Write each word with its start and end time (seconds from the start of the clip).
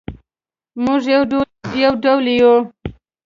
مونږ 0.83 1.01
یو 1.83 1.91
ډول 2.03 2.25
یو 2.39 2.55